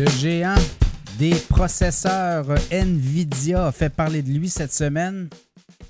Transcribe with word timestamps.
Le 0.00 0.08
géant 0.08 0.54
des 1.18 1.34
processeurs 1.50 2.46
Nvidia 2.72 3.66
a 3.66 3.72
fait 3.72 3.90
parler 3.90 4.22
de 4.22 4.30
lui 4.30 4.48
cette 4.48 4.72
semaine. 4.72 5.28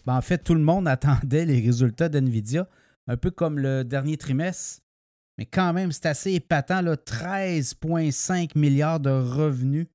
Ben, 0.04 0.16
en 0.16 0.20
fait, 0.20 0.38
tout 0.38 0.54
le 0.54 0.60
monde 0.62 0.88
attendait 0.88 1.46
les 1.46 1.60
résultats 1.60 2.08
d'Nvidia, 2.08 2.66
un 3.06 3.16
peu 3.16 3.30
comme 3.30 3.60
le 3.60 3.84
dernier 3.84 4.16
trimestre. 4.16 4.82
Mais 5.38 5.46
quand 5.46 5.72
même, 5.72 5.92
c'est 5.92 6.06
assez 6.06 6.32
épatant, 6.32 6.82
13,5 6.82 8.58
milliards 8.58 8.98
de 8.98 9.10
revenus 9.10 9.86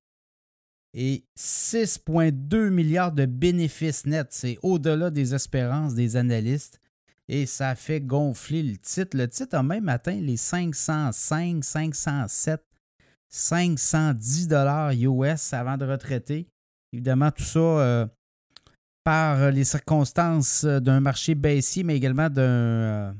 et 0.93 1.25
6,2 1.37 2.69
milliards 2.69 3.11
de 3.11 3.25
bénéfices 3.25 4.05
nets. 4.05 4.31
C'est 4.31 4.57
au-delà 4.61 5.09
des 5.09 5.35
espérances 5.35 5.93
des 5.93 6.15
analystes 6.15 6.79
et 7.27 7.45
ça 7.45 7.71
a 7.71 7.75
fait 7.75 7.99
gonfler 7.99 8.63
le 8.63 8.77
titre. 8.77 9.17
Le 9.17 9.27
titre 9.27 9.57
a 9.57 9.63
même 9.63 9.89
atteint 9.89 10.21
les 10.21 10.37
505, 10.37 11.65
507 11.65 12.61
510 13.29 14.47
dollars 14.47 14.91
US 14.91 15.53
avant 15.53 15.77
de 15.77 15.85
retraiter. 15.85 16.47
Évidemment, 16.93 17.31
tout 17.31 17.43
ça 17.43 17.59
euh, 17.59 18.05
par 19.03 19.51
les 19.51 19.63
circonstances 19.63 20.65
d'un 20.65 20.99
marché 20.99 21.35
baissier, 21.35 21.83
mais 21.83 21.95
également 21.95 22.29
d'une 22.29 22.39
euh, 22.39 23.11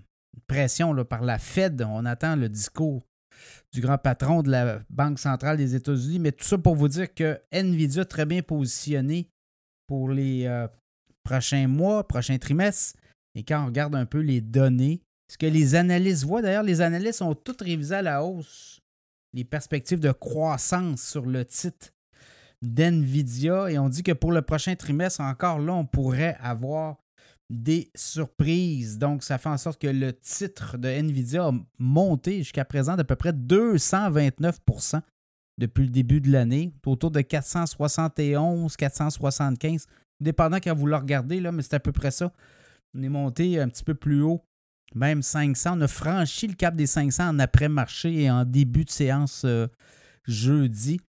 pression 0.47 0.95
par 1.05 1.23
la 1.23 1.37
Fed. 1.37 1.85
On 1.87 2.05
attend 2.05 2.35
le 2.35 2.49
discours 2.49 3.03
du 3.73 3.81
grand 3.81 3.97
patron 3.97 4.41
de 4.41 4.49
la 4.49 4.79
Banque 4.89 5.19
centrale 5.19 5.57
des 5.57 5.75
États-Unis. 5.75 6.19
Mais 6.19 6.31
tout 6.31 6.45
ça 6.45 6.57
pour 6.57 6.75
vous 6.75 6.87
dire 6.87 7.13
que 7.13 7.39
Nvidia 7.51 8.05
très 8.05 8.25
bien 8.25 8.41
positionné 8.41 9.29
pour 9.87 10.09
les 10.09 10.45
euh, 10.45 10.67
prochains 11.23 11.67
mois, 11.67 12.07
prochains 12.07 12.37
trimestres. 12.37 12.97
Et 13.35 13.43
quand 13.43 13.63
on 13.63 13.65
regarde 13.67 13.95
un 13.95 14.05
peu 14.05 14.19
les 14.19 14.41
données, 14.41 15.01
ce 15.31 15.37
que 15.37 15.45
les 15.45 15.75
analystes 15.75 16.23
voient, 16.23 16.41
d'ailleurs, 16.41 16.63
les 16.63 16.81
analystes 16.81 17.21
ont 17.21 17.35
toutes 17.35 17.61
révisé 17.61 17.95
à 17.95 18.01
la 18.01 18.23
hausse 18.23 18.81
les 19.35 19.43
perspectives 19.43 19.99
de 19.99 20.11
croissance 20.11 21.01
sur 21.01 21.25
le 21.25 21.45
titre 21.45 21.89
d'NVIDIA 22.61 23.69
et 23.69 23.77
on 23.77 23.89
dit 23.89 24.01
que 24.01 24.13
pour 24.13 24.31
le 24.31 24.41
prochain 24.41 24.75
trimestre, 24.75 25.21
encore 25.21 25.59
là, 25.59 25.73
on 25.73 25.85
pourrait 25.85 26.37
avoir 26.39 26.95
des 27.49 27.91
surprises. 27.95 28.97
Donc, 28.97 29.23
ça 29.23 29.37
fait 29.37 29.49
en 29.49 29.57
sorte 29.57 29.79
que 29.79 29.87
le 29.87 30.13
titre 30.13 30.77
de 30.77 30.87
NVIDIA 30.87 31.47
a 31.47 31.51
monté 31.77 32.39
jusqu'à 32.39 32.65
présent 32.65 32.95
d'à 32.95 33.03
peu 33.03 33.15
près 33.15 33.33
229% 33.33 35.01
depuis 35.57 35.83
le 35.83 35.89
début 35.89 36.21
de 36.21 36.31
l'année, 36.31 36.73
autour 36.85 37.11
de 37.11 37.21
471, 37.21 38.75
475, 38.75 39.85
dépendant 40.19 40.57
quand 40.57 40.75
vous 40.75 40.87
le 40.87 40.95
regardez, 40.95 41.39
là, 41.39 41.51
mais 41.51 41.61
c'est 41.61 41.75
à 41.75 41.79
peu 41.79 41.91
près 41.91 42.11
ça. 42.11 42.33
On 42.97 43.03
est 43.03 43.09
monté 43.09 43.59
un 43.59 43.69
petit 43.69 43.83
peu 43.83 43.95
plus 43.95 44.21
haut 44.21 44.41
même 44.95 45.21
500. 45.21 45.77
On 45.77 45.81
a 45.81 45.87
franchi 45.87 46.47
le 46.47 46.53
cap 46.53 46.75
des 46.75 46.87
500 46.87 47.29
en 47.29 47.39
après-marché 47.39 48.23
et 48.23 48.31
en 48.31 48.45
début 48.45 48.85
de 48.85 48.89
séance 48.89 49.43
euh, 49.45 49.67
jeudi. 50.25 50.99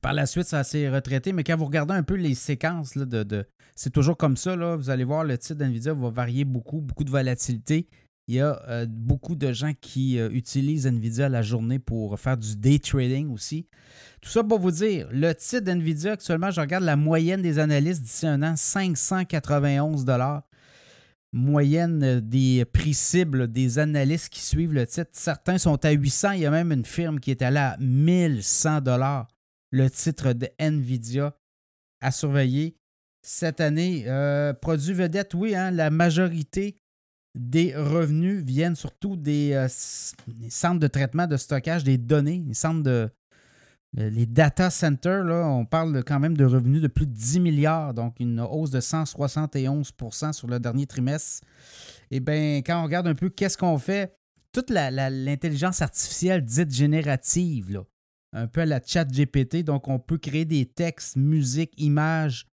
Par 0.00 0.14
la 0.14 0.24
suite, 0.24 0.46
ça 0.46 0.64
s'est 0.64 0.88
retraité, 0.88 1.32
mais 1.32 1.44
quand 1.44 1.56
vous 1.56 1.66
regardez 1.66 1.92
un 1.92 2.02
peu 2.02 2.14
les 2.14 2.34
séquences, 2.34 2.96
de, 2.96 3.44
c'est 3.74 3.90
toujours 3.90 4.16
comme 4.16 4.36
ça. 4.38 4.56
Vous 4.76 4.88
allez 4.88 5.04
voir, 5.04 5.24
le 5.24 5.36
titre 5.36 5.56
d'NVIDIA 5.56 5.92
va 5.92 6.08
varier 6.08 6.44
beaucoup, 6.44 6.80
beaucoup 6.80 7.04
de 7.04 7.10
volatilité. 7.10 7.88
Il 8.28 8.36
y 8.36 8.40
a 8.40 8.62
euh, 8.68 8.86
beaucoup 8.88 9.34
de 9.34 9.52
gens 9.52 9.72
qui 9.80 10.18
euh, 10.18 10.30
utilisent 10.30 10.86
NVIDIA 10.86 11.28
la 11.28 11.42
journée 11.42 11.80
pour 11.80 12.18
faire 12.18 12.36
du 12.36 12.56
day 12.56 12.78
trading 12.78 13.30
aussi. 13.32 13.66
Tout 14.20 14.30
ça 14.30 14.44
pour 14.44 14.60
vous 14.60 14.70
dire, 14.70 15.08
le 15.10 15.32
titre 15.34 15.64
d'NVIDIA, 15.64 16.12
actuellement, 16.12 16.52
je 16.52 16.60
regarde 16.60 16.84
la 16.84 16.96
moyenne 16.96 17.42
des 17.42 17.58
analystes 17.58 18.02
d'ici 18.02 18.26
un 18.26 18.42
an, 18.42 18.54
591 18.56 20.04
moyenne 21.32 22.02
euh, 22.02 22.20
des 22.20 22.64
prix 22.64 22.94
cibles 22.94 23.50
des 23.50 23.78
analystes 23.78 24.28
qui 24.28 24.40
suivent 24.40 24.72
le 24.72 24.86
titre. 24.86 25.10
Certains 25.12 25.58
sont 25.58 25.84
à 25.84 25.90
800. 25.90 26.32
Il 26.32 26.40
y 26.40 26.46
a 26.46 26.50
même 26.50 26.72
une 26.72 26.84
firme 26.84 27.20
qui 27.20 27.30
est 27.30 27.42
allée 27.42 27.58
à 27.58 27.76
1100 27.80 28.82
dollars 28.82 29.28
le 29.70 29.88
titre 29.90 30.32
de 30.32 30.48
Nvidia 30.58 31.34
à 32.00 32.10
surveiller 32.10 32.76
cette 33.22 33.60
année. 33.60 34.04
Euh, 34.06 34.52
produit 34.52 34.92
vedette, 34.92 35.34
oui, 35.34 35.54
hein, 35.54 35.70
la 35.70 35.90
majorité 35.90 36.76
des 37.34 37.74
revenus 37.74 38.44
viennent 38.44 38.76
surtout 38.76 39.16
des, 39.16 39.52
euh, 39.52 39.68
des, 40.26 40.50
centres 40.50 40.80
de 40.80 40.86
traitement 40.86 41.26
de 41.26 41.38
stockage 41.38 41.84
des 41.84 41.96
données, 41.96 42.44
les 42.46 42.54
centres 42.54 42.82
de, 42.82 43.08
les 43.94 44.26
data 44.26 44.70
centers, 44.70 45.24
là, 45.24 45.46
on 45.46 45.66
parle 45.66 46.02
quand 46.04 46.18
même 46.18 46.36
de 46.36 46.44
revenus 46.44 46.80
de 46.80 46.88
plus 46.88 47.06
de 47.06 47.12
10 47.12 47.40
milliards, 47.40 47.92
donc 47.92 48.20
une 48.20 48.40
hausse 48.40 48.70
de 48.70 48.80
171% 48.80 50.32
sur 50.32 50.48
le 50.48 50.58
dernier 50.58 50.86
trimestre. 50.86 51.46
Eh 52.10 52.20
bien, 52.20 52.62
quand 52.64 52.80
on 52.80 52.84
regarde 52.84 53.06
un 53.06 53.14
peu 53.14 53.28
qu'est-ce 53.28 53.58
qu'on 53.58 53.78
fait, 53.78 54.16
toute 54.52 54.70
l'intelligence 54.70 55.82
artificielle 55.82 56.44
dite 56.44 56.72
générative, 56.72 57.84
un 58.32 58.46
peu 58.46 58.62
à 58.62 58.66
la 58.66 58.80
chat 58.84 59.04
GPT, 59.04 59.62
donc 59.62 59.88
on 59.88 59.98
peut 59.98 60.18
créer 60.18 60.46
des 60.46 60.64
textes, 60.64 61.16
musique, 61.16 61.72
images, 61.76 62.46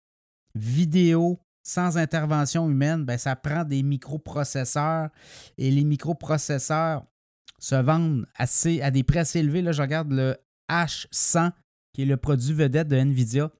vidéos 0.55 1.39
sans 1.63 1.97
intervention 1.97 2.69
humaine, 2.69 3.05
ben, 3.05 3.17
ça 3.17 3.35
prend 3.35 3.63
des 3.63 3.83
microprocesseurs 3.83 5.09
et 5.57 5.69
les 5.71 5.83
microprocesseurs 5.83 7.05
se 7.59 7.75
vendent 7.75 8.25
assez, 8.35 8.81
à 8.81 8.91
des 8.91 9.03
prix 9.03 9.19
assez 9.19 9.39
élevés. 9.39 9.61
Là, 9.61 9.71
je 9.71 9.81
regarde 9.81 10.11
le 10.11 10.37
H100, 10.69 11.51
qui 11.93 12.03
est 12.03 12.05
le 12.05 12.17
produit 12.17 12.53
vedette 12.53 12.87
de 12.87 12.95
NVIDIA, 12.95 13.51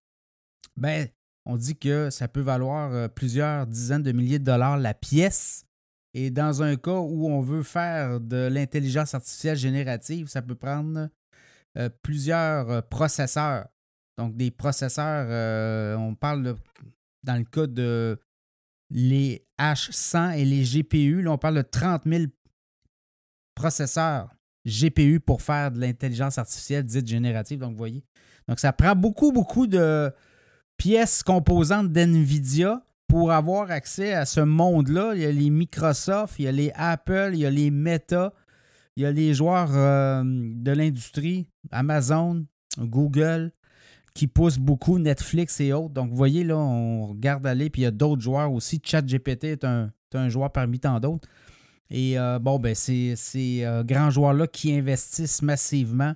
ben, 0.77 1.07
on 1.45 1.57
dit 1.57 1.75
que 1.75 2.09
ça 2.09 2.27
peut 2.27 2.41
valoir 2.41 2.93
euh, 2.93 3.07
plusieurs 3.07 3.65
dizaines 3.67 4.03
de 4.03 4.11
milliers 4.11 4.39
de 4.39 4.43
dollars 4.45 4.77
la 4.77 4.93
pièce. 4.93 5.65
Et 6.13 6.31
dans 6.31 6.63
un 6.63 6.75
cas 6.75 6.99
où 6.99 7.27
on 7.27 7.41
veut 7.41 7.63
faire 7.63 8.19
de 8.19 8.47
l'intelligence 8.47 9.13
artificielle 9.13 9.57
générative, 9.57 10.27
ça 10.27 10.41
peut 10.41 10.55
prendre 10.55 11.09
euh, 11.77 11.89
plusieurs 12.03 12.69
euh, 12.69 12.81
processeurs. 12.81 13.67
Donc, 14.17 14.35
des 14.35 14.51
processeurs, 14.51 15.97
on 15.97 16.13
parle 16.13 16.55
dans 17.23 17.37
le 17.37 17.45
cas 17.45 17.67
de 17.67 18.19
les 18.89 19.47
H100 19.57 20.37
et 20.37 20.43
les 20.43 20.63
GPU, 20.63 21.25
on 21.25 21.37
parle 21.37 21.55
de 21.55 21.61
30 21.61 22.03
000 22.05 22.25
processeurs 23.55 24.29
GPU 24.65 25.19
pour 25.19 25.41
faire 25.41 25.71
de 25.71 25.79
l'intelligence 25.79 26.37
artificielle 26.37 26.83
dite 26.83 27.07
générative. 27.07 27.59
Donc, 27.59 27.71
vous 27.71 27.77
voyez. 27.77 28.03
Donc, 28.47 28.59
ça 28.59 28.73
prend 28.73 28.95
beaucoup, 28.95 29.31
beaucoup 29.31 29.67
de 29.67 30.11
pièces 30.77 31.23
composantes 31.23 31.91
d'NVIDIA 31.91 32.81
pour 33.07 33.31
avoir 33.31 33.71
accès 33.71 34.13
à 34.13 34.25
ce 34.25 34.39
monde-là. 34.39 35.13
Il 35.15 35.21
y 35.21 35.25
a 35.25 35.31
les 35.31 35.49
Microsoft, 35.49 36.35
il 36.39 36.45
y 36.45 36.47
a 36.47 36.51
les 36.51 36.71
Apple, 36.75 37.31
il 37.33 37.39
y 37.39 37.45
a 37.45 37.49
les 37.49 37.71
Meta, 37.71 38.33
il 38.95 39.03
y 39.03 39.05
a 39.05 39.11
les 39.11 39.33
joueurs 39.33 39.69
euh, 39.71 40.23
de 40.25 40.71
l'industrie, 40.71 41.47
Amazon, 41.71 42.45
Google, 42.77 43.51
qui 44.13 44.27
poussent 44.27 44.59
beaucoup, 44.59 44.99
Netflix 44.99 45.59
et 45.59 45.73
autres. 45.73 45.93
Donc, 45.93 46.09
vous 46.09 46.15
voyez, 46.15 46.43
là, 46.43 46.57
on 46.57 47.07
regarde 47.07 47.45
aller, 47.47 47.69
puis 47.69 47.81
il 47.81 47.85
y 47.85 47.87
a 47.87 47.91
d'autres 47.91 48.21
joueurs 48.21 48.51
aussi. 48.51 48.81
ChatGPT 48.83 49.45
est 49.45 49.63
un, 49.63 49.91
est 50.11 50.17
un 50.17 50.29
joueur 50.29 50.51
parmi 50.51 50.79
tant 50.79 50.99
d'autres. 50.99 51.27
Et 51.89 52.19
euh, 52.19 52.39
bon, 52.39 52.59
ben, 52.59 52.75
c'est 52.75 53.15
ces 53.15 53.63
euh, 53.63 53.83
grands 53.83 54.09
joueurs-là 54.09 54.47
qui 54.47 54.73
investissent 54.73 55.41
massivement 55.41 56.15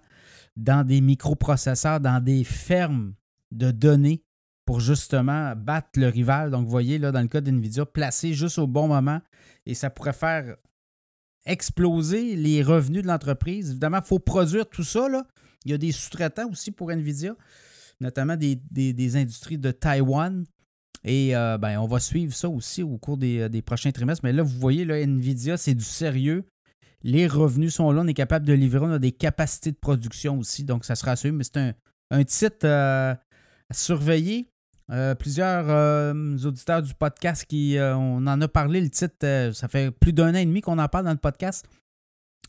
dans 0.55 0.85
des 0.85 1.01
microprocesseurs, 1.01 1.99
dans 1.99 2.23
des 2.23 2.43
fermes 2.43 3.13
de 3.51 3.71
données 3.71 4.23
pour 4.65 4.79
justement 4.79 5.55
battre 5.55 5.89
le 5.95 6.07
rival. 6.07 6.51
Donc, 6.51 6.65
vous 6.65 6.71
voyez, 6.71 6.99
là, 6.99 7.11
dans 7.11 7.21
le 7.21 7.27
cas 7.27 7.41
d'NVIDIA, 7.41 7.85
placé 7.85 8.33
juste 8.33 8.59
au 8.59 8.67
bon 8.67 8.87
moment 8.87 9.19
et 9.65 9.73
ça 9.73 9.89
pourrait 9.89 10.13
faire 10.13 10.55
exploser 11.45 12.35
les 12.35 12.63
revenus 12.63 13.01
de 13.01 13.07
l'entreprise. 13.07 13.71
Évidemment, 13.71 13.99
il 13.99 14.07
faut 14.07 14.19
produire 14.19 14.69
tout 14.69 14.83
ça. 14.83 15.09
Là. 15.09 15.25
Il 15.65 15.71
y 15.71 15.73
a 15.73 15.77
des 15.77 15.91
sous-traitants 15.91 16.49
aussi 16.49 16.71
pour 16.71 16.91
NVIDIA, 16.91 17.35
notamment 17.99 18.37
des, 18.37 18.55
des 18.55 19.15
industries 19.17 19.57
de 19.57 19.71
Taïwan 19.71 20.45
et 21.05 21.35
euh, 21.35 21.57
ben, 21.57 21.77
on 21.79 21.87
va 21.87 21.99
suivre 21.99 22.33
ça 22.33 22.47
aussi 22.49 22.81
au 22.81 22.97
cours 22.97 23.17
euh, 23.21 23.49
des, 23.49 23.61
prochains 23.61 23.91
trimestres. 23.91 24.23
Mais 24.23 24.33
là, 24.33 24.43
vous 24.43 24.57
voyez, 24.57 24.85
là, 24.85 24.99
Nvidia, 25.01 25.57
c'est 25.57 25.75
du 25.75 25.83
sérieux. 25.83 26.45
Les 27.03 27.27
revenus 27.27 27.75
sont 27.75 27.91
là, 27.91 28.01
on 28.01 28.07
est 28.07 28.13
capable 28.13 28.45
de 28.45 28.53
livrer, 28.53 28.85
on 28.85 28.91
a 28.91 28.99
des 28.99 29.11
capacités 29.11 29.71
de 29.71 29.77
production 29.77 30.39
aussi, 30.39 30.63
donc 30.63 30.85
ça 30.85 30.95
sera 30.95 31.11
à 31.11 31.15
suivre. 31.17 31.35
Mais 31.35 31.43
c'est 31.43 31.75
un, 32.11 32.23
titre 32.23 32.65
euh, 32.65 33.13
à 33.13 33.73
surveiller. 33.73 34.47
plusieurs 35.19 36.15
auditeurs 36.45 36.81
du 36.81 36.93
podcast 36.93 37.45
qui 37.45 37.75
on 37.79 38.25
en 38.25 38.39
a 38.41 38.47
parlé, 38.47 38.79
le 38.79 38.89
titre, 38.89 39.51
ça 39.53 39.67
fait 39.67 39.91
plus 39.91 40.13
d'un 40.13 40.33
an 40.33 40.37
et 40.37 40.45
demi 40.45 40.61
qu'on 40.61 40.79
en 40.79 40.87
parle 40.87 41.05
dans 41.05 41.11
le 41.11 41.17
podcast. 41.17 41.67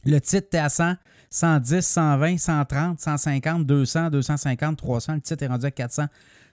Le 0.06 0.20
titre 0.20 0.48
est 0.52 0.58
à 0.58 0.68
100, 0.68 0.94
110, 1.30 1.80
120, 1.86 2.38
130, 2.38 3.00
150, 3.00 3.66
200, 3.66 4.10
250, 4.10 4.76
300. 4.76 5.14
Le 5.14 5.20
titre 5.20 5.42
est 5.42 5.48
rendu 5.48 5.66
à 5.66 5.70
400. 5.70 6.06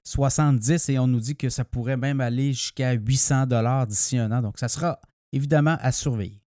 70 0.03 0.89
et 0.89 0.99
on 0.99 1.07
nous 1.07 1.19
dit 1.19 1.35
que 1.35 1.49
ça 1.49 1.63
pourrait 1.63 1.97
même 1.97 2.21
aller 2.21 2.53
jusqu'à 2.53 2.93
800 2.93 3.45
dollars 3.45 3.85
d'ici 3.85 4.17
un 4.17 4.31
an. 4.31 4.41
Donc, 4.41 4.57
ça 4.57 4.67
sera 4.67 4.99
évidemment 5.31 5.77
à 5.79 5.91
surveiller. 5.91 6.40